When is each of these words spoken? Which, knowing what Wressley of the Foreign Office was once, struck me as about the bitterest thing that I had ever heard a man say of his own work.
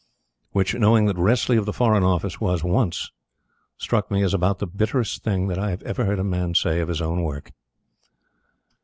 Which, 0.51 0.73
knowing 0.73 1.05
what 1.05 1.19
Wressley 1.19 1.57
of 1.57 1.67
the 1.67 1.73
Foreign 1.73 2.01
Office 2.01 2.41
was 2.41 2.63
once, 2.63 3.11
struck 3.77 4.09
me 4.09 4.23
as 4.23 4.33
about 4.33 4.57
the 4.57 4.65
bitterest 4.65 5.23
thing 5.23 5.45
that 5.49 5.59
I 5.59 5.69
had 5.69 5.83
ever 5.83 6.05
heard 6.05 6.17
a 6.17 6.23
man 6.23 6.55
say 6.55 6.79
of 6.79 6.87
his 6.87 7.03
own 7.03 7.21
work. 7.21 7.51